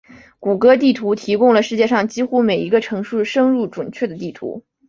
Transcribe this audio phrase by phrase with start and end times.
[0.39, 4.63] 谷歌地图提供了世界上几乎每一个城市深入准确的地图。